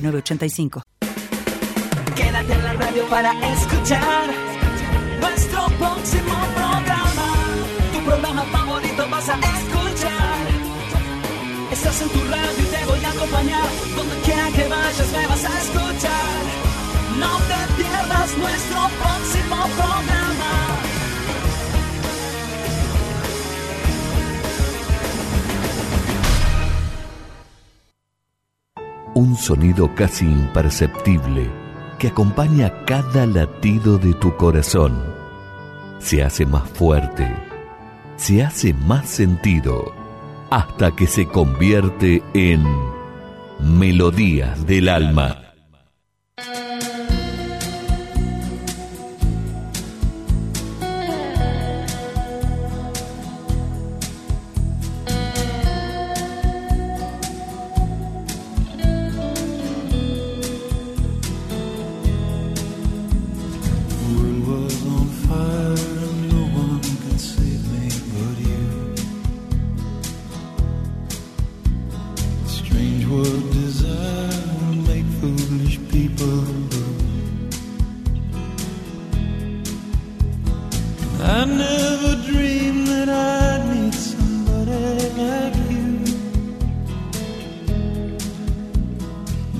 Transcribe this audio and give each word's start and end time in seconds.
985. 0.00 0.82
Quédate 2.14 2.52
en 2.52 2.64
la 2.64 2.72
radio 2.74 3.04
para 3.08 3.32
escuchar 3.52 4.26
nuestro 5.20 5.66
próximo 5.78 6.34
programa. 6.54 7.28
Tu 7.92 8.04
programa 8.04 8.42
favorito 8.44 9.08
vas 9.10 9.28
a 9.28 9.34
escuchar. 9.34 10.38
Estás 11.72 12.02
en 12.02 12.08
tu 12.08 12.20
radio 12.24 12.58
y 12.58 12.66
te 12.74 12.84
voy 12.86 13.04
a 13.04 13.10
acompañar. 13.10 13.68
Donde 13.96 14.16
quiera 14.24 14.50
que 14.50 14.68
vayas 14.68 15.12
me 15.12 15.26
vas 15.26 15.44
a 15.44 15.60
escuchar. 15.62 16.38
No 17.18 17.38
te 17.50 17.82
pierdas 17.82 18.38
nuestro 18.38 18.80
próximo 19.00 19.56
programa. 19.76 20.17
Un 29.18 29.36
sonido 29.36 29.92
casi 29.96 30.24
imperceptible 30.24 31.50
que 31.98 32.06
acompaña 32.06 32.84
cada 32.84 33.26
latido 33.26 33.98
de 33.98 34.14
tu 34.14 34.36
corazón. 34.36 35.02
Se 35.98 36.22
hace 36.22 36.46
más 36.46 36.70
fuerte, 36.70 37.28
se 38.14 38.44
hace 38.44 38.72
más 38.72 39.08
sentido, 39.08 39.92
hasta 40.50 40.94
que 40.94 41.08
se 41.08 41.26
convierte 41.26 42.22
en 42.32 42.62
melodías 43.58 44.64
del 44.64 44.88
alma. 44.88 45.47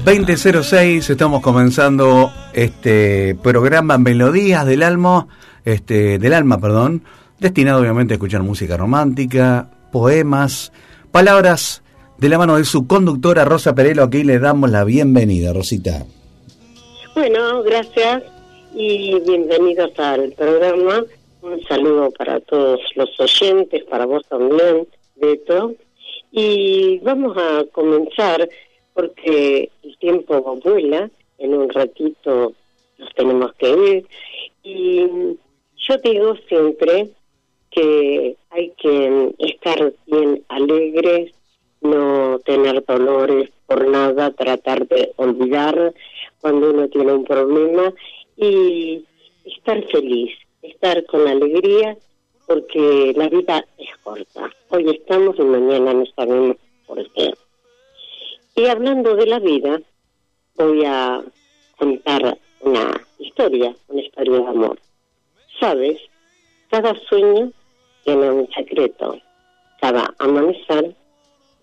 2006 0.09 1.11
estamos 1.11 1.43
comenzando 1.43 2.31
este 2.55 3.37
programa 3.43 3.99
Melodías 3.99 4.65
del 4.65 4.83
Alma, 4.83 5.29
este, 5.67 6.19
del 6.19 6.33
Alma, 6.33 6.59
perdón, 6.59 7.03
destinado 7.39 7.83
obviamente 7.83 8.15
a 8.15 8.17
escuchar 8.17 8.43
música 8.43 8.79
romántica, 8.79 9.69
poemas, 9.93 10.73
palabras 11.13 11.83
de 12.17 12.31
la 12.31 12.39
mano 12.39 12.57
de 12.57 12.65
su 12.65 12.87
conductora 12.87 13.45
Rosa 13.45 13.75
Perelo, 13.75 14.05
aquí 14.05 14.25
le 14.25 14.39
damos 14.39 14.71
la 14.71 14.83
bienvenida, 14.83 15.53
Rosita. 15.53 16.07
Bueno, 17.15 17.63
gracias 17.63 18.23
y 18.75 19.21
bienvenidos 19.21 19.91
al 19.99 20.33
programa. 20.33 21.05
Un 21.43 21.63
saludo 21.69 22.11
para 22.13 22.41
todos 22.41 22.81
los 22.95 23.11
oyentes, 23.21 23.85
para 23.85 24.07
vos 24.07 24.23
también, 24.27 24.89
Beto. 25.17 25.75
Y 26.33 26.99
vamos 27.01 27.37
a 27.37 27.65
comenzar 27.73 28.49
porque 28.99 29.71
el 29.85 29.97
tiempo 29.99 30.43
vuela, 30.65 31.09
en 31.39 31.55
un 31.55 31.69
ratito 31.69 32.53
nos 32.99 33.15
tenemos 33.15 33.53
que 33.55 33.71
ir. 33.71 34.07
Y 34.65 35.07
yo 35.77 35.97
digo 36.03 36.35
siempre 36.49 37.09
que 37.71 38.35
hay 38.51 38.73
que 38.77 39.35
estar 39.39 39.93
bien 40.07 40.43
alegres, 40.49 41.33
no 41.81 42.41
tener 42.41 42.85
dolores 42.85 43.51
por 43.69 43.87
nada, 43.87 44.33
tratar 44.33 44.89
de 44.89 45.13
olvidar 45.15 45.95
cuando 46.41 46.71
uno 46.71 46.89
tiene 46.89 47.13
un 47.13 47.25
problema 47.25 47.95
y 48.37 49.05
estar 49.45 49.81
feliz, 49.93 50.37
estar 50.61 51.07
con 51.07 51.29
alegría, 51.29 51.97
porque 52.49 53.13
la 53.15 53.29
vida 53.29 53.65
es 53.79 53.97
corta. 54.03 54.51
Hoy 54.71 54.91
estamos 54.91 55.39
y 55.39 55.43
mañana 55.43 55.95
no 55.95 56.05
sabemos 56.17 56.57
por 56.85 57.09
qué. 57.13 57.33
Y 58.59 58.67
hablando 58.67 59.15
de 59.15 59.27
la 59.27 59.39
vida, 59.39 59.81
voy 60.57 60.85
a 60.85 61.23
contar 61.77 62.37
una 62.61 63.01
historia, 63.21 63.73
una 63.87 64.01
historia 64.01 64.41
de 64.41 64.47
amor. 64.49 64.81
Sabes, 65.61 66.01
cada 66.69 66.93
sueño 67.09 67.53
tiene 68.03 68.33
un 68.33 68.51
secreto, 68.51 69.17
cada 69.81 70.13
amanecer 70.19 70.93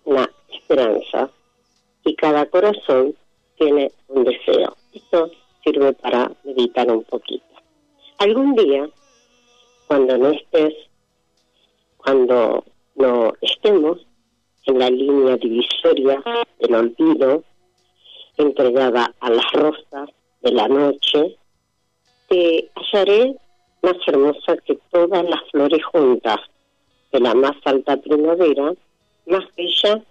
una 0.06 0.30
esperanza 0.50 1.28
y 2.02 2.14
cada 2.14 2.46
corazón 2.46 3.14
tiene 3.58 3.92
un 4.08 4.24
deseo. 4.24 4.74
Esto 4.94 5.30
sirve 5.62 5.92
para 5.92 6.32
meditar 6.44 6.90
un 6.90 7.04
poquito. 7.04 7.44
Algún 8.16 8.54
día, 8.54 8.88
hallaré 22.96 23.36
más 23.82 23.96
hermosa 24.06 24.56
que 24.64 24.78
todas 24.90 25.22
las 25.24 25.40
flores 25.50 25.84
juntas, 25.84 26.38
de 27.12 27.20
la 27.20 27.34
más 27.34 27.56
alta 27.64 27.96
primavera, 27.98 28.72
más 29.26 29.44
bella 29.56 30.02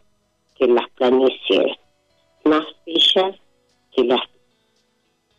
que 0.56 0.68
las 0.68 0.90
planicies, 0.92 1.78
más 2.44 2.66
bella 2.86 3.38
que 3.92 4.04
las 4.04 4.22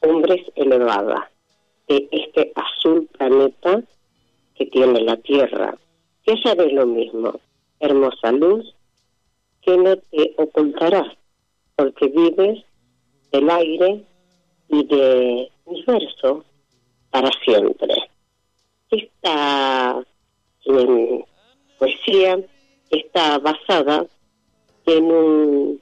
cumbres 0.01 0.41
elevadas 0.57 1.25
de 1.89 2.09
este 2.11 2.53
azul 2.57 3.09
planeta 3.17 3.83
que 4.57 4.67
tiene 4.67 5.01
la 5.03 5.17
Tierra. 5.17 5.77
Te 6.25 6.33
hallaré 6.33 6.73
lo 6.73 6.87
mismo, 6.87 7.39
hermosa 7.79 8.33
luz 8.33 8.75
que 9.63 9.77
no 9.77 9.97
te 9.97 10.35
ocultarás, 10.37 11.17
porque 11.77 12.09
vives 12.09 12.65
del 13.31 13.51
aire 13.51 14.05
y 14.69 14.85
de 14.85 15.51
universo 15.65 16.45
para 17.11 17.31
siempre. 17.45 17.95
Esta 18.91 20.05
poesía 21.79 22.39
está 22.91 23.39
basada 23.39 24.07
en 24.87 25.05
un, 25.05 25.81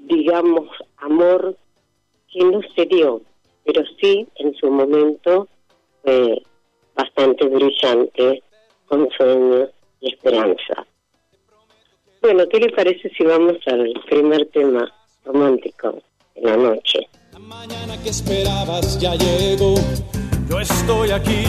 digamos, 0.00 0.68
amor 0.98 1.56
que 2.32 2.44
no 2.44 2.60
se 2.74 2.86
dio, 2.86 3.22
pero 3.64 3.82
sí 4.00 4.26
en 4.36 4.54
su 4.54 4.70
momento 4.70 5.48
fue 6.02 6.42
bastante 6.94 7.46
brillante, 7.46 8.42
con 8.86 9.08
sueños 9.10 9.70
y 10.00 10.12
esperanza. 10.12 10.86
Bueno, 12.20 12.48
¿qué 12.48 12.60
le 12.60 12.70
parece 12.70 13.10
si 13.10 13.24
vamos 13.24 13.56
al 13.66 13.92
primer 14.08 14.46
tema 14.50 14.92
romántico 15.24 16.02
de 16.34 16.42
la 16.42 16.56
noche? 16.56 17.08
La 17.32 17.38
mañana 17.38 17.96
que 18.02 18.10
esperabas 18.10 18.98
ya 18.98 19.14
llegó, 19.14 19.74
yo 20.50 20.60
estoy 20.60 21.12
aquí, 21.12 21.46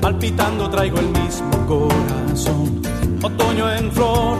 palpitando 0.00 0.68
traigo 0.68 0.98
el 0.98 1.06
mismo 1.06 1.66
corazón, 1.68 2.82
otoño 3.22 3.72
en 3.72 3.92
flor, 3.92 4.38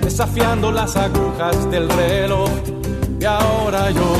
desafiando 0.00 0.72
las 0.72 0.96
agujas 0.96 1.70
del 1.70 1.88
reloj, 1.88 2.50
y 3.20 3.24
ahora 3.24 3.92
yo 3.92 4.16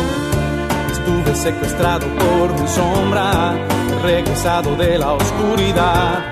estuve 0.93 1.35
secuestrado 1.35 2.07
por 2.07 2.61
mi 2.61 2.69
sombra, 2.69 3.53
regresado 4.01 4.77
de 4.77 4.97
la 4.97 5.13
oscuridad. 5.15 6.31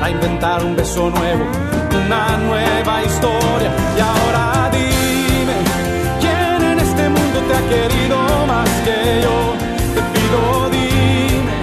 A 0.00 0.10
inventar 0.10 0.64
un 0.64 0.76
beso 0.76 1.10
nuevo, 1.10 1.44
una 2.06 2.36
nueva 2.36 3.02
historia. 3.02 3.72
Y 3.96 4.00
ahora 4.00 4.47
querido 7.68 8.18
más 8.46 8.70
que 8.86 8.98
yo. 9.24 9.36
Te 9.94 10.02
pido, 10.14 10.40
dime, 10.76 11.56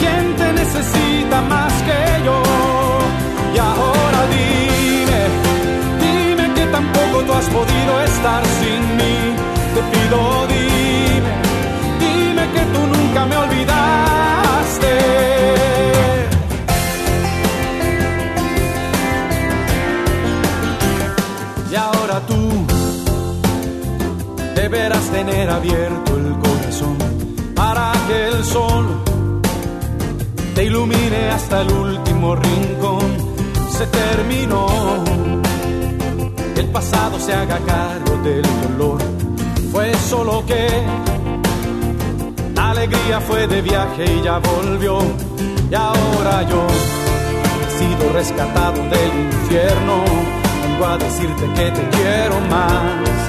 ¿quién 0.00 0.24
te 0.40 0.52
necesita 0.52 1.40
más 1.42 1.72
que 1.86 2.00
yo? 2.26 2.36
Y 3.54 3.58
ahora 3.58 4.20
dime, 4.36 5.20
dime 6.04 6.54
que 6.54 6.64
tampoco 6.66 7.16
tú 7.26 7.32
has 7.32 7.48
podido 7.56 7.92
estar 8.10 8.42
sin 8.60 8.80
mí. 8.98 9.16
Te 9.74 9.82
pido, 9.92 10.18
dime, 10.54 11.32
dime 12.04 12.44
que 12.54 12.62
tú 12.72 12.80
nunca 12.94 13.20
me 13.26 13.36
olvidaste. 13.36 14.92
Y 21.70 21.74
ahora 21.74 22.20
tú 22.26 22.75
deberás 24.56 25.08
tener 25.10 25.48
abierto 25.48 26.16
el 26.16 26.32
corazón 26.38 26.96
para 27.54 27.92
que 28.08 28.28
el 28.28 28.44
sol 28.44 28.86
te 30.54 30.64
ilumine 30.64 31.28
hasta 31.30 31.60
el 31.60 31.70
último 31.70 32.34
rincón. 32.34 33.36
Se 33.70 33.86
terminó 33.86 34.66
el 36.56 36.66
pasado 36.68 37.18
se 37.20 37.34
haga 37.34 37.58
cargo 37.66 38.16
del 38.22 38.42
dolor. 38.62 38.98
Fue 39.70 39.92
solo 39.94 40.44
que 40.46 40.66
la 42.54 42.70
alegría 42.70 43.20
fue 43.20 43.46
de 43.46 43.60
viaje 43.60 44.04
y 44.04 44.22
ya 44.22 44.38
volvió. 44.38 44.98
Y 45.70 45.74
ahora 45.74 46.42
yo 46.48 46.66
he 47.62 47.78
sido 47.78 48.12
rescatado 48.12 48.82
del 48.88 49.12
infierno. 49.32 50.04
Vengo 50.62 50.86
a 50.86 50.96
decirte 50.96 51.44
que 51.54 51.70
te 51.70 51.88
quiero 51.90 52.40
más. 52.48 53.25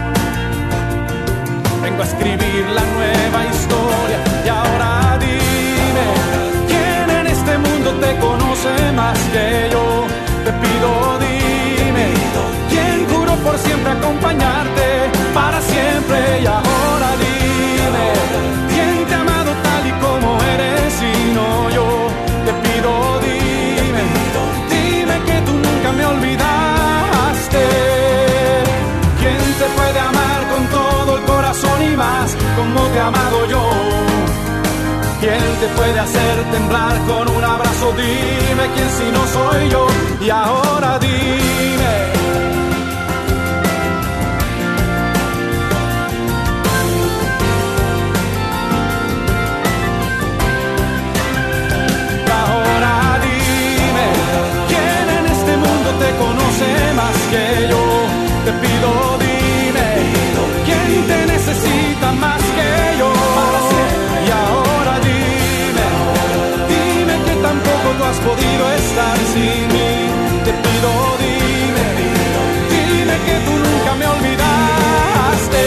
Vengo 1.90 2.02
a 2.02 2.06
escribir 2.06 2.66
la 2.76 2.84
nueva 2.96 3.40
historia. 3.46 4.18
Y 4.46 4.50
ahora 4.50 5.18
dime, 5.22 6.06
¿quién 6.68 7.10
en 7.18 7.28
este 7.28 7.58
mundo 7.58 7.92
te 8.04 8.10
conoce 8.18 8.92
más 8.92 9.18
que 9.32 9.70
yo? 9.72 10.06
Te 10.44 10.52
pido, 10.52 11.20
dime 11.20 11.48
por 13.44 13.58
siempre 13.60 13.92
acompañarte, 13.92 14.88
para 15.34 15.62
siempre 15.62 16.42
y 16.42 16.46
ahora 16.48 17.10
dime, 17.24 18.06
¿quién 18.74 19.06
te 19.08 19.14
ha 19.14 19.22
amado 19.22 19.52
tal 19.64 19.88
y 19.88 19.92
como 20.04 20.44
eres 20.44 20.94
y 21.14 21.34
no 21.38 21.70
yo? 21.70 21.88
Te 22.48 22.54
pido, 22.64 23.20
dime, 23.28 24.04
dime 24.74 25.16
que 25.28 25.42
tú 25.46 25.54
nunca 25.54 25.92
me 25.94 26.06
olvidaste. 26.06 27.87
Como 32.74 32.88
te 32.88 32.98
he 32.98 33.02
amado 33.02 33.46
yo? 33.48 33.62
¿Quién 35.20 35.44
te 35.60 35.68
puede 35.76 36.00
hacer 36.00 36.52
temblar 36.52 36.98
con 37.08 37.36
un 37.36 37.44
abrazo? 37.44 37.94
Dime 37.94 38.66
quién 38.76 38.90
si 38.90 39.12
no 39.12 39.28
soy 39.28 39.70
yo. 39.70 39.88
Y 40.22 40.30
ahora 40.30 41.00
dime. 41.00 42.18
que 57.32 57.68
yo. 57.70 57.82
Te 58.46 58.52
pido, 58.54 59.07
tú 67.98 68.04
has 68.04 68.18
podido 68.20 68.72
estar 68.74 69.18
sin 69.34 69.68
mí. 69.74 69.92
Te 70.46 70.52
pido, 70.64 70.92
dime, 71.24 71.88
dime 72.74 73.16
que 73.26 73.36
tú 73.46 73.54
nunca 73.66 73.92
me 73.96 74.06
olvidaste. 74.16 75.64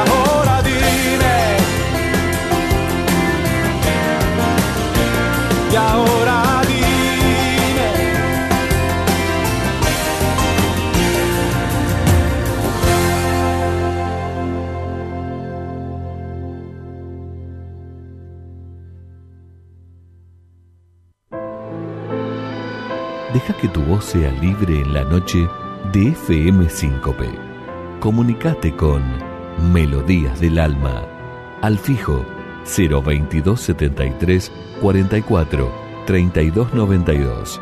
Ahora 0.00 0.49
Deja 23.32 23.56
que 23.56 23.68
tu 23.68 23.80
voz 23.82 24.06
sea 24.06 24.32
libre 24.32 24.80
en 24.80 24.92
la 24.92 25.04
noche 25.04 25.48
de 25.92 26.08
FM 26.08 26.68
Síncope. 26.68 27.30
Comunicate 28.00 28.74
con 28.74 29.04
Melodías 29.72 30.40
del 30.40 30.58
Alma 30.58 31.04
al 31.62 31.78
fijo 31.78 32.26
02273 32.64 34.50
44 34.80 35.72
3292 36.06 37.60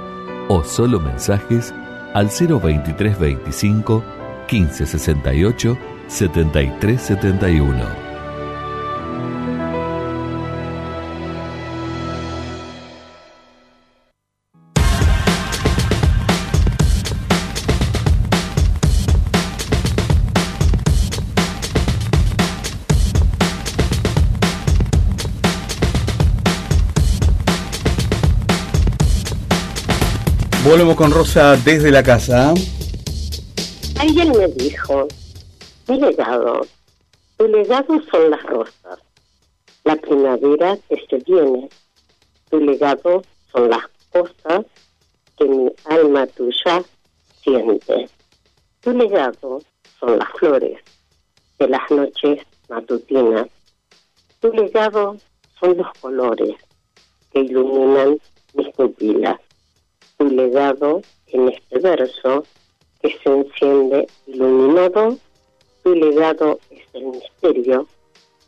o 0.49 0.65
solo 0.65 1.01
mensajes 1.01 1.75
al 2.15 2.29
02325 2.29 4.03
1568 4.51 5.79
7371. 6.07 8.08
Con 30.97 31.13
Rosa 31.13 31.55
desde 31.57 31.91
la 31.91 32.03
casa. 32.03 32.55
Alguien 34.01 34.31
me 34.31 34.49
dijo, 34.49 35.07
mi 35.87 36.01
legado, 36.01 36.67
tu 37.37 37.47
legado 37.47 38.01
son 38.11 38.31
las 38.31 38.43
rosas, 38.45 38.99
la 39.85 39.97
primavera 39.97 40.79
que 40.89 40.97
se 41.09 41.19
viene, 41.19 41.69
tu 42.51 42.59
legado 42.61 43.23
son 43.53 43.69
las 43.69 43.83
cosas 44.11 44.65
que 45.37 45.45
mi 45.45 45.71
alma 45.85 46.27
tuya 46.29 46.83
siente, 47.43 48.09
tu 48.81 48.93
legado 48.93 49.61
son 50.01 50.19
las 50.19 50.29
flores 50.39 50.81
de 51.59 51.69
las 51.69 51.91
noches 51.91 52.41
matutinas, 52.71 53.47
tu 54.41 54.51
legado 54.53 55.19
son 55.61 55.77
los 55.77 55.89
colores 56.01 56.57
que 57.33 57.41
iluminan 57.41 58.19
mis 58.55 58.69
pupilas 58.75 59.39
tu 60.19 60.29
legado 60.29 61.01
en 61.29 61.49
este 61.49 61.79
verso 61.79 62.45
que 63.01 63.17
se 63.23 63.31
enciende 63.31 64.09
iluminado, 64.27 65.17
tu 65.85 65.95
legado 65.95 66.59
es 66.71 66.83
el 66.93 67.07
misterio 67.07 67.87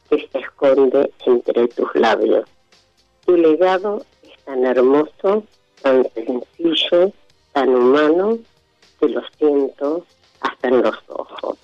que 0.09 0.29
se 0.29 0.39
esconde 0.39 1.13
entre 1.25 1.69
tus 1.69 1.95
labios. 1.95 2.49
Tu 3.25 3.37
legado 3.37 4.05
es 4.25 4.45
tan 4.45 4.67
hermoso, 4.67 5.45
tan 5.83 6.05
sencillo, 6.13 7.13
tan 7.53 7.69
humano, 7.69 8.39
que 8.99 9.09
lo 9.09 9.23
siento 9.39 10.05
hasta 10.41 10.69
en 10.69 10.83
los 10.83 10.97
ojos, 11.07 11.57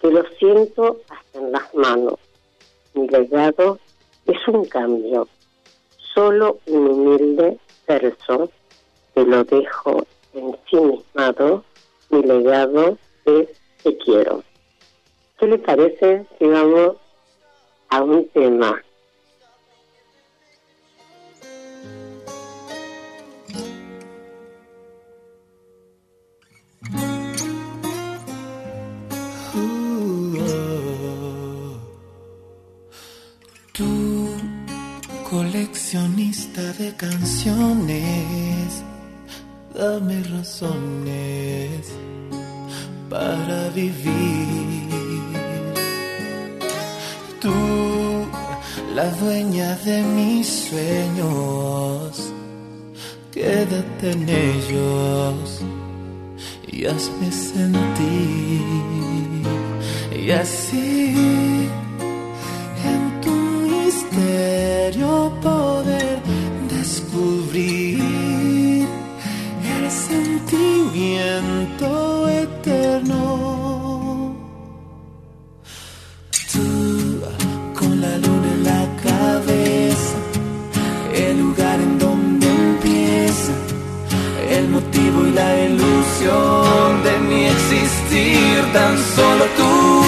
que 0.00 0.10
lo 0.10 0.24
siento 0.38 1.00
hasta 1.08 1.38
en 1.38 1.52
las 1.52 1.74
manos. 1.74 2.14
Mi 2.94 3.06
legado 3.08 3.78
es 4.26 4.48
un 4.48 4.64
cambio, 4.64 5.28
solo 6.12 6.58
un 6.66 6.88
humilde 6.88 7.58
verso 7.86 8.50
lo 9.24 9.44
dejo 9.44 10.06
ensimismado, 10.32 11.64
mi 12.10 12.22
legado 12.22 12.98
es 13.24 13.48
te 13.82 13.96
quiero. 13.98 14.42
¿Qué 15.38 15.46
le 15.46 15.58
parece 15.58 16.26
si 16.38 16.46
vamos 16.46 16.96
a 17.90 18.02
un 18.02 18.28
tema? 18.28 18.82
Tú, 33.72 34.28
coleccionista 35.30 36.72
de 36.72 36.96
canciones 36.96 38.84
dame 39.78 40.22
razones 40.24 41.86
para 43.08 43.68
vivir. 43.68 44.88
Tú, 47.40 47.54
la 48.96 49.08
dueña 49.22 49.76
de 49.86 50.02
mis 50.02 50.46
sueños, 50.68 52.32
quédate 53.32 54.10
en 54.10 54.28
ellos 54.28 55.62
y 56.66 56.84
hazme 56.86 57.30
sentir 57.30 58.62
Y 60.26 60.30
así, 60.32 61.68
en 62.92 63.20
tu 63.22 63.30
misterio 63.30 65.32
sentimiento 70.98 72.28
eterno. 72.28 73.22
Tú, 76.52 77.22
con 77.78 78.00
la 78.00 78.16
luna 78.18 78.48
en 78.56 78.64
la 78.64 78.82
cabeza, 79.02 80.16
el 81.14 81.38
lugar 81.38 81.78
en 81.80 81.98
donde 81.98 82.46
empieza, 82.48 83.52
el 84.50 84.68
motivo 84.68 85.26
y 85.26 85.30
la 85.32 85.50
ilusión 85.66 87.02
de 87.04 87.18
mi 87.28 87.44
existir, 87.46 88.72
tan 88.72 88.98
solo 89.16 89.44
tú, 89.56 90.02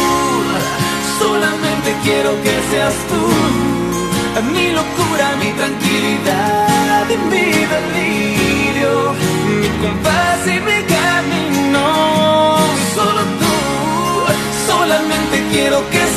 solamente 1.21 1.89
quiero 2.03 2.31
que 2.43 2.55
seas 2.71 2.95
tú, 3.11 3.23
mi 4.53 4.73
locura, 4.73 5.37
mi 5.43 5.51
tranquilidad 5.53 7.05
y 7.11 7.17
mi 7.31 7.47
delirio, 7.75 8.40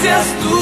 seas 0.03 0.27
tú. 0.43 0.59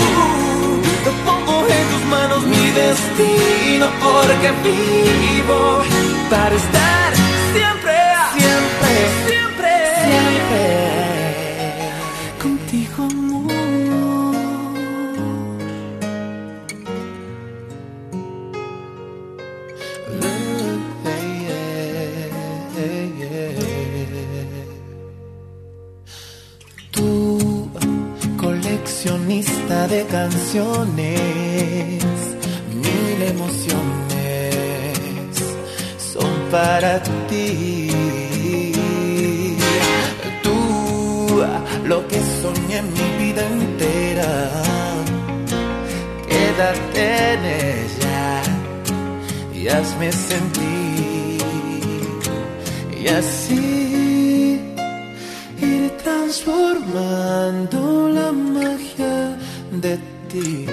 Te 1.05 1.11
pongo 1.25 1.55
en 1.77 1.85
tus 1.91 2.03
manos 2.15 2.43
mi 2.45 2.65
destino 2.81 3.87
porque 4.05 4.49
vivo 4.67 5.81
para 6.29 6.55
estar 6.55 7.09
siempre, 7.55 7.97
siempre, 8.37 8.91
siempre, 9.27 9.71
siempre 9.97 10.80
contigo, 10.80 10.80
sentir. 50.11 51.41
Y 53.01 53.07
así 53.07 54.59
ir 55.61 55.91
transformando 56.03 58.09
la 58.09 58.31
magia 58.31 59.37
de 59.71 59.97
ti 60.29 60.67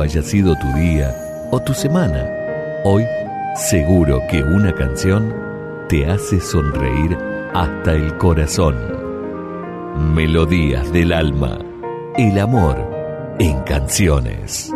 haya 0.00 0.22
sido 0.22 0.54
tu 0.56 0.66
día 0.78 1.14
o 1.50 1.60
tu 1.60 1.74
semana, 1.74 2.26
hoy 2.84 3.04
seguro 3.56 4.20
que 4.30 4.42
una 4.42 4.72
canción 4.72 5.34
te 5.88 6.06
hace 6.06 6.40
sonreír 6.40 7.18
hasta 7.52 7.92
el 7.92 8.16
corazón. 8.16 8.76
Melodías 10.14 10.90
del 10.92 11.12
alma. 11.12 11.58
El 12.16 12.38
amor 12.38 12.78
en 13.38 13.60
canciones. 13.60 14.72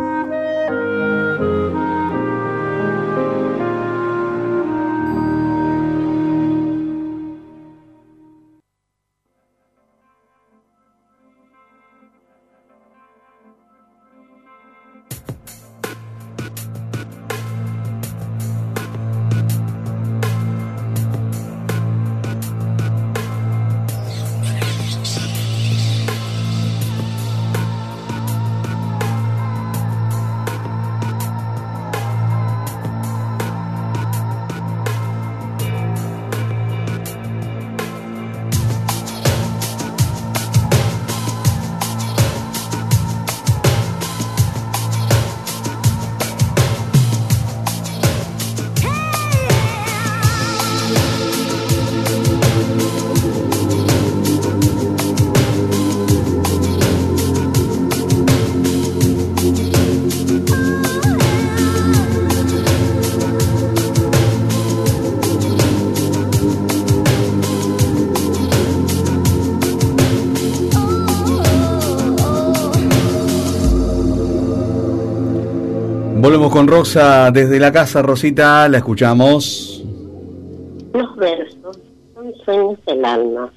Con 76.51 76.67
Rosa 76.67 77.29
desde 77.29 77.59
la 77.59 77.71
casa, 77.71 78.01
Rosita, 78.01 78.69
la 78.69 78.77
escuchamos. 78.77 79.83
Los 80.93 81.15
versos 81.17 81.79
son 82.13 82.33
sueños 82.45 82.85
del 82.85 83.03
alma, 83.03 83.51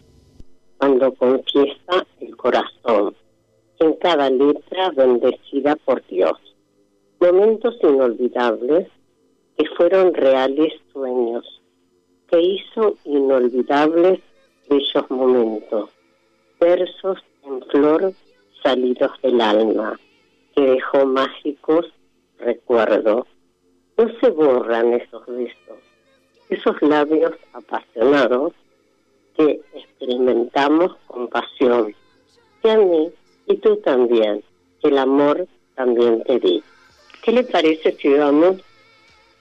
cuando 0.77 1.15
confiesa 1.15 2.05
el 2.21 2.37
corazón, 2.37 3.15
en 3.79 3.95
cada 3.95 4.29
letra 4.29 4.91
bendecida 4.97 5.77
por 5.77 6.05
Dios. 6.09 6.33
Momentos 7.21 7.77
inolvidables 7.83 8.89
que 9.57 9.65
fueron 9.77 10.13
reales 10.13 10.73
sueños, 10.93 11.63
que 12.29 12.41
hizo 12.41 12.97
inolvidables 13.05 14.21
bellos 14.69 15.11
momentos, 15.11 15.91
versos 16.59 17.19
en 17.45 17.63
flor 17.71 18.13
salidos 18.63 19.13
del 19.23 19.41
alma, 19.41 19.99
que 20.55 20.63
dejó 20.63 21.07
mágicos 21.07 21.87
recuerdo. 22.41 23.27
No 23.97 24.09
se 24.21 24.31
borran 24.31 24.95
esos 24.95 25.27
besos, 25.27 25.79
esos 26.49 26.81
labios 26.83 27.33
apasionados 27.53 28.53
que 29.37 29.61
experimentamos 29.75 30.97
con 31.07 31.29
pasión. 31.29 31.95
Y 32.63 32.69
a 32.69 32.79
mí, 32.79 33.13
y 33.47 33.57
tú 33.57 33.77
también, 33.79 34.43
el 34.83 34.99
amor 34.99 35.47
también 35.75 36.23
te 36.25 36.39
di. 36.39 36.63
¿Qué 37.23 37.33
le 37.33 37.45
parece 37.45 37.93
si 37.93 38.09
vamos 38.15 38.57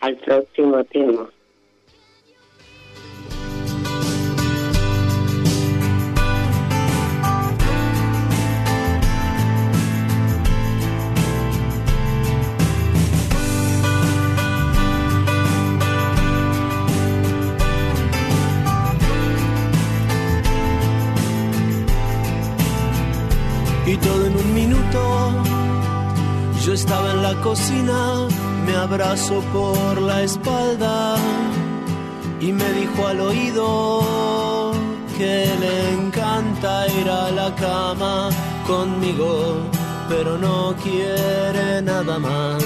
al 0.02 0.18
próximo 0.18 0.84
tema? 0.86 1.30
Yo 26.70 26.76
estaba 26.76 27.12
en 27.14 27.24
la 27.24 27.34
cocina, 27.42 28.28
me 28.64 28.76
abrazó 28.76 29.42
por 29.52 30.00
la 30.00 30.22
espalda 30.22 31.16
y 32.40 32.52
me 32.52 32.72
dijo 32.74 33.08
al 33.08 33.22
oído 33.22 34.72
que 35.18 35.48
le 35.60 35.94
encanta 35.94 36.88
ir 36.90 37.10
a 37.10 37.32
la 37.32 37.56
cama 37.56 38.30
conmigo, 38.68 39.64
pero 40.08 40.38
no 40.38 40.76
quiere 40.84 41.82
nada 41.82 42.20
más. 42.20 42.64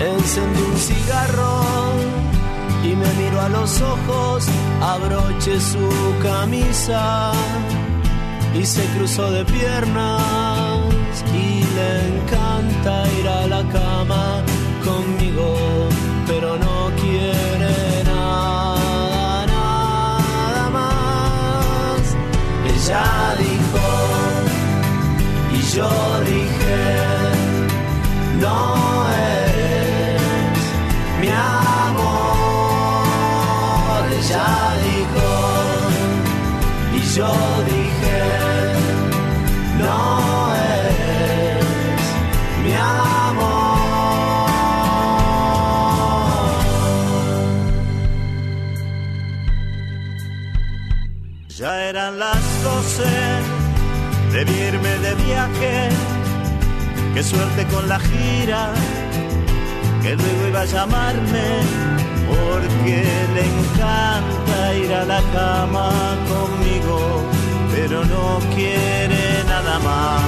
Encendí 0.00 0.62
un 0.62 0.78
cigarro 0.78 1.60
y 1.99 1.99
me 3.00 3.10
miró 3.22 3.40
a 3.40 3.48
los 3.48 3.80
ojos, 3.80 4.46
abroché 4.80 5.58
su 5.60 5.88
camisa 6.22 7.32
y 8.54 8.64
se 8.64 8.84
cruzó 8.94 9.30
de 9.30 9.44
piernas 9.44 11.14
y 11.32 11.64
le 11.76 11.90
encanta 12.12 12.92
ir 13.18 13.28
a 13.28 13.46
la 13.46 13.62
cama 13.68 14.42
conmigo, 14.84 15.48
pero 16.26 16.56
no 16.56 16.90
quiere 17.00 18.04
nada, 18.04 19.46
nada 19.46 20.70
más. 20.70 22.02
Ella 22.74 23.06
dijo 23.38 23.86
y 25.56 25.60
yo 25.76 25.90
dije, 26.32 26.80
no 28.40 28.79
Ella 34.30 34.76
dijo 34.84 35.28
y 36.94 37.00
yo 37.16 37.32
dije, 37.66 38.20
no 39.80 40.54
eres 40.54 41.66
mi 42.62 42.72
amor. 42.74 43.80
Ya 51.48 51.72
eran 51.88 52.20
las 52.20 52.62
doce, 52.62 53.10
de 54.32 54.40
irme 54.42 54.98
de 54.98 55.14
viaje, 55.24 55.88
qué 57.14 57.22
suerte 57.24 57.66
con 57.66 57.88
la 57.88 57.98
gira, 57.98 58.72
que 60.02 60.14
luego 60.14 60.46
iba 60.46 60.60
a 60.60 60.66
llamarme 60.66 61.99
porque 62.30 62.98
le 63.34 63.42
encanta 63.54 64.74
ir 64.74 64.92
a 64.92 65.04
la 65.04 65.22
cama 65.32 65.90
conmigo 66.28 67.30
pero 67.72 68.04
no 68.04 68.38
quiere 68.54 69.44
nada 69.46 69.78
más. 69.78 70.22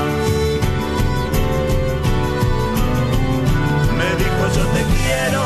Me 3.98 4.08
dijo 4.22 4.42
yo 4.56 4.64
te 4.74 4.82
quiero, 4.96 5.44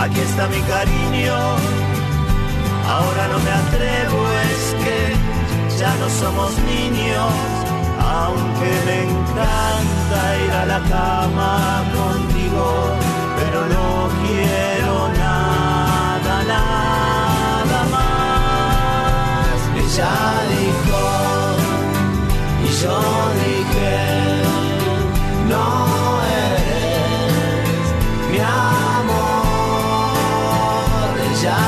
aquí 0.00 0.20
está 0.20 0.46
mi 0.48 0.60
cariño, 0.74 1.36
ahora 2.88 3.22
no 3.32 3.38
me 3.46 3.52
atrevo, 3.62 4.20
es 4.50 4.62
que 4.82 4.98
ya 5.78 5.92
no 6.00 6.08
somos 6.08 6.50
niños, 6.72 7.32
aunque 7.98 8.70
me 8.86 8.96
encanta 9.10 10.18
ir 10.44 10.52
a 10.62 10.64
la 10.66 10.80
cama 10.96 11.82
contigo, 11.98 12.66
pero 13.38 13.60
no 13.74 14.08
quiero 14.22 14.81
nada, 16.46 17.84
más. 17.92 19.58
Ella 19.82 20.14
dijo 20.50 21.02
y 22.64 22.68
yo 22.82 22.98
dije, 23.42 23.94
no 25.48 25.66
eres 26.44 27.84
mi 28.30 28.38
amor. 28.38 29.22
Ella 31.30 31.60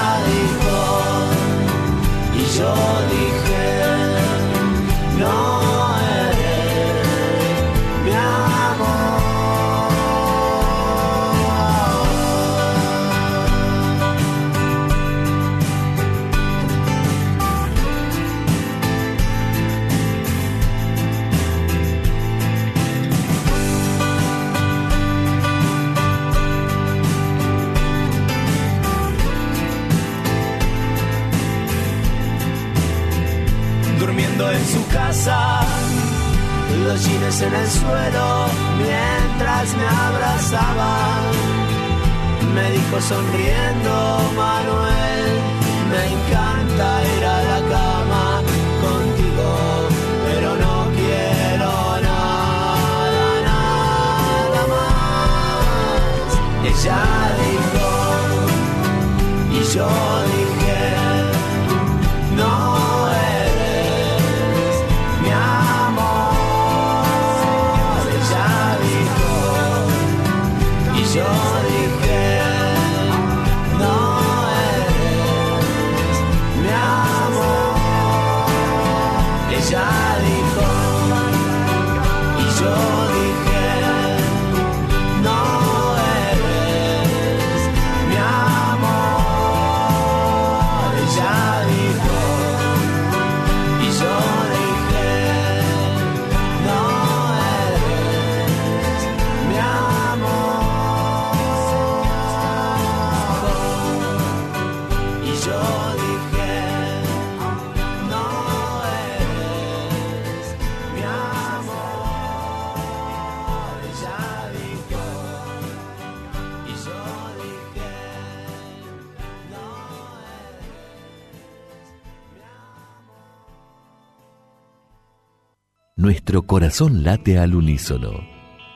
corazón 126.55 127.03
late 127.03 127.37
al 127.37 127.57
unísono. 127.57 128.13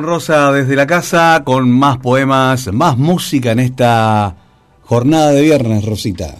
Con 0.00 0.08
Rosa 0.08 0.50
desde 0.50 0.76
la 0.76 0.86
casa, 0.86 1.42
con 1.44 1.70
más 1.70 1.98
poemas, 1.98 2.72
más 2.72 2.96
música 2.96 3.52
en 3.52 3.58
esta 3.58 4.34
jornada 4.80 5.32
de 5.32 5.42
viernes, 5.42 5.84
Rosita. 5.84 6.36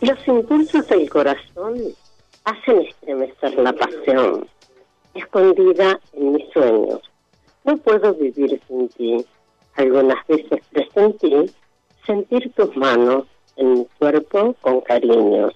Los 0.00 0.26
impulsos 0.26 0.88
del 0.88 1.10
corazón 1.10 1.74
hacen 2.44 2.80
estremecer 2.80 3.58
la 3.58 3.74
pasión, 3.74 4.48
escondida 5.12 6.00
en 6.14 6.32
mis 6.32 6.50
sueños. 6.50 7.00
No 7.64 7.76
puedo 7.76 8.14
vivir 8.14 8.58
sin 8.66 8.88
ti. 8.88 9.26
Algunas 9.74 10.26
veces 10.28 10.60
presentí 10.72 11.50
sentir 12.06 12.50
tus 12.54 12.74
manos 12.74 13.26
en 13.56 13.74
mi 13.74 13.86
cuerpo 13.98 14.54
con 14.62 14.80
cariños, 14.80 15.52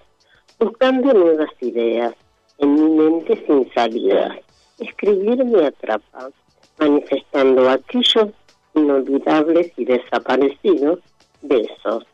buscando 0.58 1.14
nuevas 1.14 1.50
ideas 1.62 2.12
en 2.58 2.74
mi 2.74 2.90
mente 2.90 3.42
sin 3.46 3.72
salida 3.72 4.36
escribir 4.80 5.44
me 5.44 5.66
atrapa, 5.66 6.30
manifestando 6.78 7.68
aquellos 7.68 8.28
inolvidables 8.74 9.72
y 9.76 9.84
desaparecidos 9.84 11.00
besos, 11.42 12.06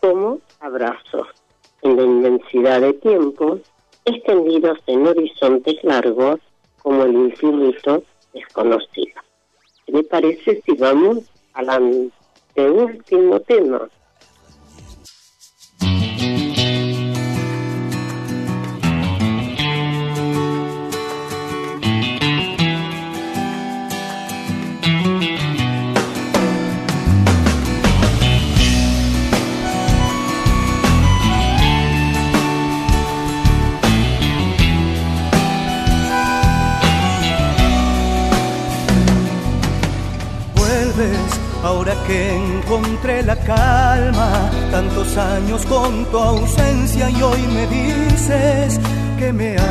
como 0.00 0.40
abrazos, 0.60 1.28
en 1.82 1.96
la 1.96 2.02
inmensidad 2.02 2.80
de 2.80 2.94
tiempo, 2.94 3.58
extendidos 4.04 4.78
en 4.86 5.06
horizontes 5.06 5.82
largos, 5.82 6.40
como 6.82 7.04
el 7.04 7.14
infinito 7.14 8.02
desconocido. 8.32 9.20
¿Qué 9.86 9.92
le 9.92 10.04
parece 10.04 10.62
si 10.64 10.72
vamos 10.72 11.18
al 11.54 12.10
último 12.56 13.40
tema? 13.40 13.88
Años 45.16 45.64
con 45.66 46.04
tu 46.06 46.18
ausencia 46.18 47.10
y 47.10 47.22
hoy 47.22 47.42
me 47.42 47.66
dices 47.66 48.80
que 49.18 49.32
me 49.32 49.56
amas. 49.56 49.68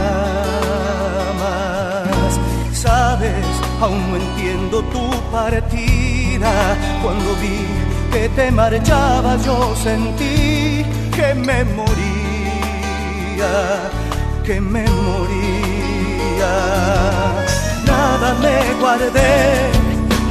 Sabes, 2.73 3.45
aún 3.82 4.12
no 4.12 4.17
entiendo 4.17 4.82
tu 4.84 5.10
partida. 5.32 6.77
Cuando 7.01 7.36
vi 7.41 7.65
que 8.12 8.29
te 8.29 8.51
marchabas 8.51 9.43
yo 9.45 9.75
sentí 9.84 10.86
que 11.15 11.34
me 11.36 11.63
moría, 11.65 13.51
que 14.45 14.62
me 14.62 14.84
moría. 14.84 16.53
Nada 17.86 18.34
me 18.41 18.73
guardé 18.79 19.84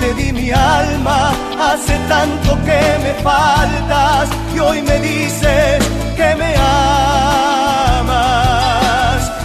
te 0.03 0.14
di 0.14 0.33
mi 0.33 0.51
alma, 0.51 1.31
hace 1.61 1.96
tanto 2.09 2.59
que 2.64 2.81
me 3.05 3.12
faltas 3.22 4.29
hoy 4.62 4.83
me 4.83 4.98
dices 5.01 5.79
que 6.16 6.35
me 6.37 6.55
amas. 6.57 8.11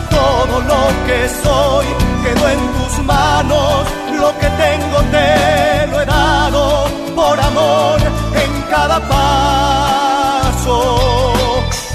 Todo 0.10 0.62
lo 0.72 0.82
que 1.08 1.20
soy 1.44 1.88
quedó 2.24 2.50
en 2.50 2.60
tus 2.78 2.94
manos, 3.06 3.88
lo 4.20 4.30
que 4.40 4.50
tengo 4.66 4.98
te 5.16 5.88
lo 5.92 6.02
he 6.02 6.06
dado 6.06 6.88
por 7.16 7.40
amor 7.40 8.00
en 8.44 8.52
cada 8.70 9.00
paso. 9.08 10.78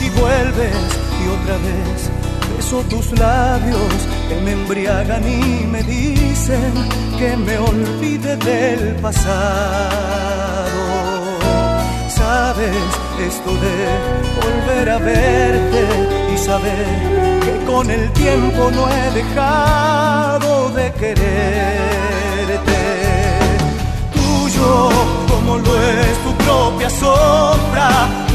Y 0.01 0.09
vuelves 0.21 0.77
y 1.23 1.29
otra 1.37 1.57
vez 1.59 2.11
beso 2.57 2.79
tus 2.89 3.07
labios 3.19 3.93
que 4.29 4.37
me 4.45 4.53
embriagan 4.53 5.23
y 5.29 5.67
me 5.67 5.83
dicen 5.83 6.73
que 7.19 7.37
me 7.37 7.59
olvide 7.59 8.37
del 8.37 8.95
pasado. 8.97 10.43
Sabes 12.23 12.77
esto 13.19 13.51
de 13.65 13.77
volver 14.41 14.91
a 14.91 14.99
verte 14.99 15.83
y 16.33 16.39
saber 16.39 16.87
que 17.45 17.55
con 17.67 17.91
el 17.91 18.13
tiempo 18.13 18.71
no 18.71 18.89
he 18.89 19.11
dejado 19.11 20.71
de 20.71 20.93
quererte. 21.01 22.81
Tuyo 24.15 24.91
como 25.31 25.59
lo 25.59 25.75
es 25.91 26.17
tu 26.25 26.33
propia 26.45 26.91
sombra, 26.91 27.89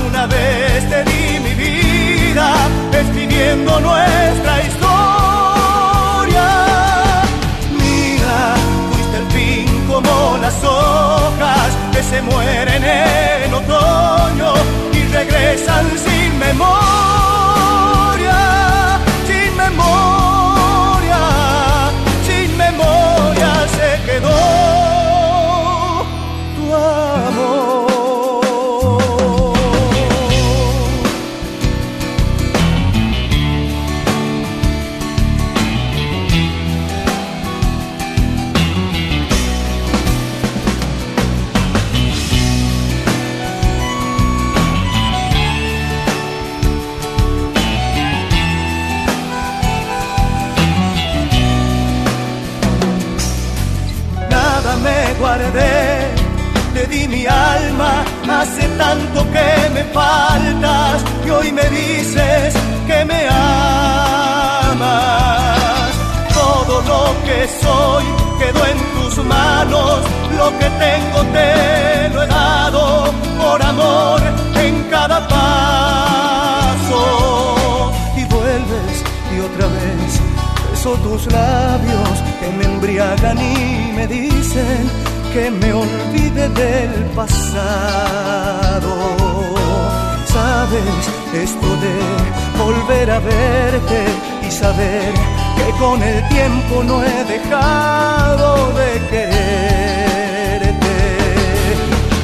una 0.09 0.27
vez 0.27 0.89
te 0.89 0.99
di 1.09 1.39
mi 1.39 1.53
vida 1.53 2.47
escribiendo 2.91 3.79
nuestra 3.79 4.53
historia. 4.57 4.66
Las 10.47 10.63
hojas 10.63 11.77
que 11.91 12.01
se 12.01 12.21
mueren 12.21 12.81
en 12.81 13.53
otoño 13.53 14.53
y 14.93 15.03
regresan 15.11 15.85
sin 15.97 16.39
memoria, 16.39 16.69
sin 19.27 19.57
memoria, 19.57 21.19
sin 22.25 22.55
memoria 22.55 23.51
se 23.77 23.89
quedó. 24.09 24.67
te 26.67 27.86
saber 94.59 95.13
que 95.57 95.67
con 95.79 96.01
el 96.01 96.27
tiempo 96.29 96.83
no 96.83 97.03
he 97.03 97.23
dejado 97.25 98.73
de 98.79 98.91
quererte. 99.11 100.95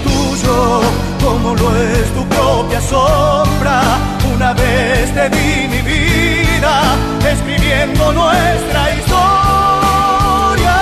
Tuyo 0.04 0.82
como 1.24 1.56
lo 1.56 1.67
es 1.76 2.08
tu 2.17 2.24
propia 2.36 2.82
sombra, 2.82 3.82
una 4.36 4.54
vez 4.54 5.13
te 5.13 5.30
di 5.30 5.67
mi 5.74 5.82
vida 5.82 6.96
escribiendo 7.34 8.04
nuestra 8.13 8.82
historia. 8.98 10.78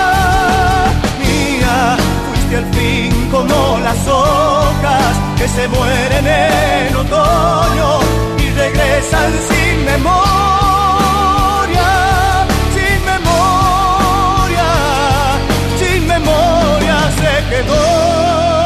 Mía, 1.20 1.98
fuiste 2.28 2.56
al 2.62 2.68
fin 2.76 3.12
como 3.30 3.78
las 3.88 4.08
hojas 4.08 5.14
que 5.38 5.48
se 5.48 5.68
mueren 5.68 6.28
en 6.28 6.96
otoño 6.96 7.90
y 8.38 8.50
regresan 8.52 9.32
sin 9.50 9.86
memoria, 9.86 10.61
quedó 17.52 18.61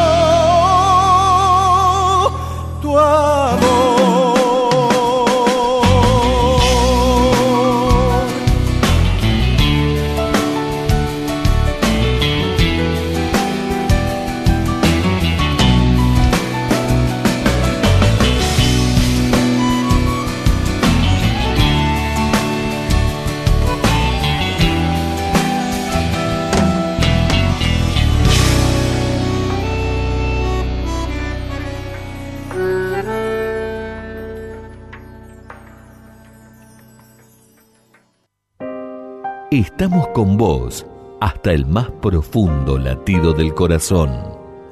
Estamos 39.56 40.08
con 40.10 40.36
vos 40.36 40.86
hasta 41.22 41.54
el 41.54 41.66
más 41.66 41.90
profundo 42.02 42.78
latido 42.78 43.32
del 43.32 43.54
corazón. 43.54 44.10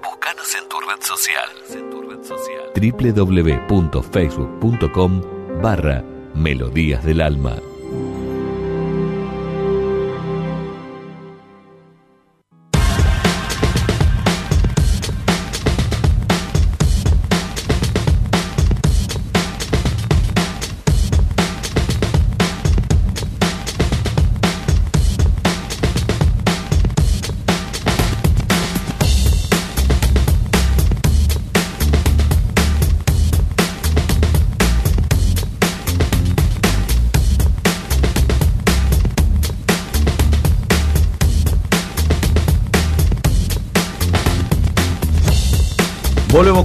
Búscanos 0.03 0.53
en 0.55 0.67
tu 0.67 0.75
red 0.81 0.99
social. 0.99 1.49
www.facebook.com 3.69 5.21
barra 5.61 6.03
Melodías 6.35 7.05
del 7.05 7.21
Alma. 7.21 7.55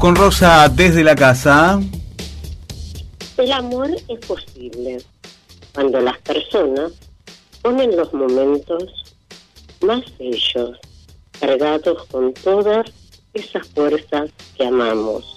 Con 0.09 0.17
Rosa 0.17 0.71
desde 0.71 1.05
la 1.05 1.15
casa. 1.15 1.79
El 3.37 3.53
amor 3.53 3.91
es 4.09 4.27
posible 4.27 5.03
cuando 5.75 6.01
las 6.01 6.17
personas 6.21 6.93
ponen 7.61 7.95
los 7.95 8.11
momentos 8.15 8.85
más 9.83 10.03
bellos, 10.19 10.79
cargados 11.39 12.07
con 12.07 12.33
todas 12.33 12.91
esas 13.35 13.69
fuerzas 13.69 14.31
que 14.57 14.65
amamos, 14.65 15.37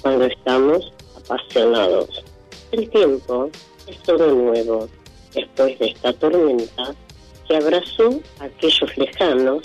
cuando 0.00 0.26
estamos 0.26 0.92
apasionados. 1.16 2.22
El 2.70 2.88
tiempo 2.90 3.50
es 3.88 3.98
todo 4.04 4.32
nuevo 4.32 4.88
después 5.34 5.76
de 5.80 5.86
esta 5.86 6.12
tormenta 6.12 6.94
que 7.48 7.56
abrazó 7.56 8.20
aquellos 8.38 8.96
lejanos 8.96 9.64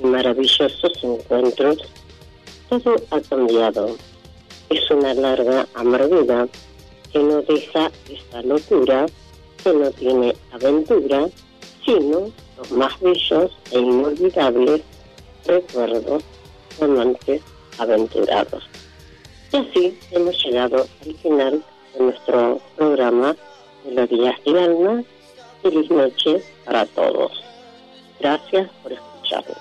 y 0.00 0.06
maravillosos 0.06 0.92
encuentros 1.02 1.76
todo 2.78 2.96
ha 3.10 3.20
cambiado. 3.20 3.96
Es 4.70 4.90
una 4.90 5.12
larga 5.12 5.66
amargura 5.74 6.48
que 7.12 7.18
no 7.18 7.42
deja 7.42 7.90
esta 8.08 8.42
locura, 8.42 9.06
que 9.62 9.72
no 9.74 9.90
tiene 9.90 10.34
aventura, 10.52 11.28
sino 11.84 12.32
los 12.56 12.70
más 12.70 12.98
bellos 13.00 13.50
e 13.72 13.78
inolvidables 13.78 14.80
recuerdos 15.44 16.22
amantes 16.80 17.42
aventurados. 17.78 18.64
Y 19.52 19.56
así 19.56 19.98
hemos 20.10 20.42
llegado 20.42 20.86
al 21.04 21.14
final 21.16 21.62
de 21.92 22.04
nuestro 22.04 22.58
programa 22.76 23.36
Melodías 23.84 24.42
del 24.46 24.58
Alma. 24.58 25.04
Feliz 25.62 25.90
noche 25.90 26.42
para 26.64 26.86
todos. 26.86 27.32
Gracias 28.18 28.70
por 28.82 28.92
escucharnos. 28.92 29.58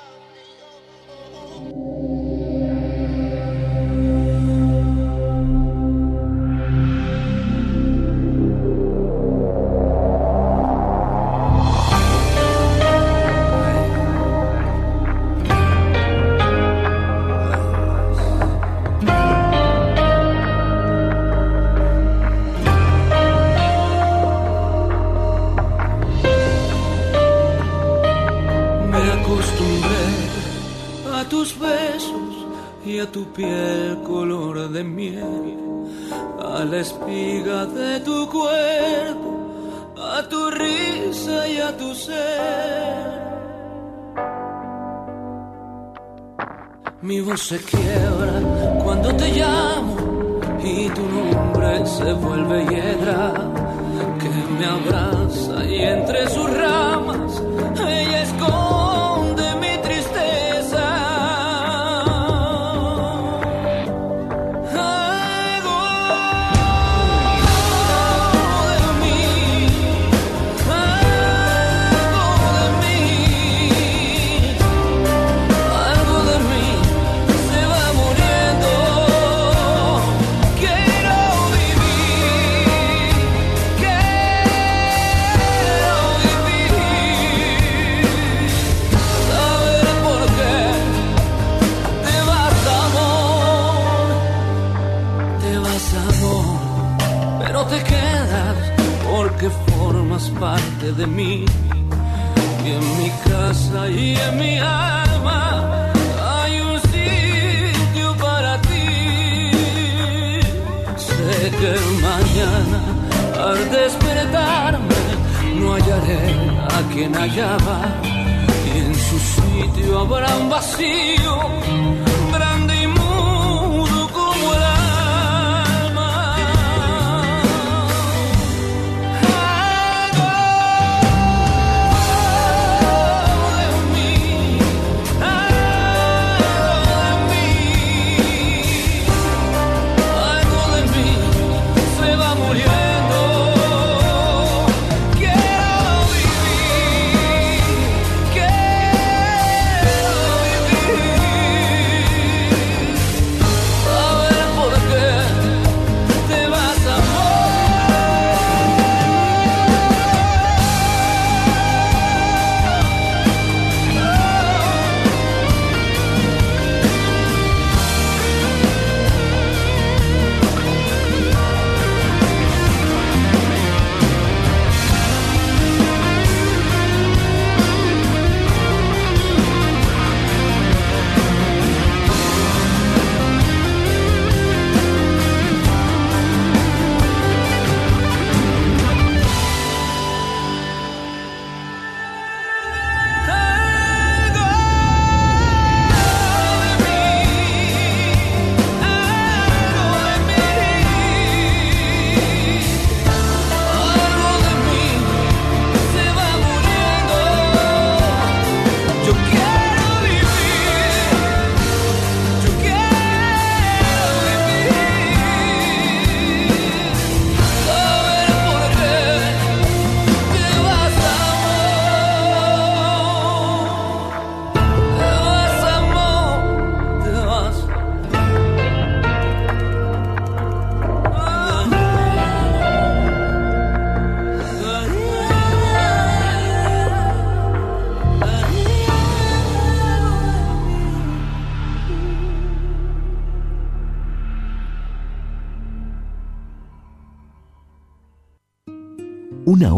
Se 47.42 47.58
quiebra 47.58 48.40
cuando 48.84 49.16
te 49.16 49.28
llamo 49.32 49.96
y 50.64 50.88
tu 50.90 51.02
nombre 51.02 51.84
se 51.88 52.14
vuelve 52.14 52.71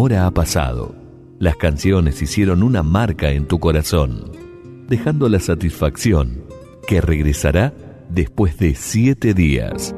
hora 0.03 0.25
ha 0.25 0.31
pasado. 0.31 0.93
Las 1.39 1.55
canciones 1.55 2.21
hicieron 2.21 2.61
una 2.61 2.83
marca 2.83 3.31
en 3.31 3.47
tu 3.47 3.59
corazón, 3.59 4.31
dejando 4.89 5.29
la 5.29 5.39
satisfacción 5.39 6.43
que 6.85 6.99
regresará 6.99 7.73
después 8.09 8.57
de 8.57 8.75
siete 8.75 9.33
días. 9.33 9.95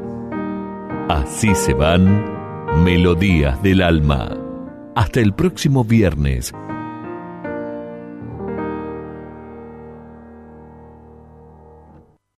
Así 1.09 1.55
se 1.55 1.73
van 1.73 2.23
melodías 2.83 3.61
del 3.63 3.81
alma. 3.81 4.37
Hasta 4.95 5.21
el 5.21 5.33
próximo 5.33 5.83
viernes 5.83 6.53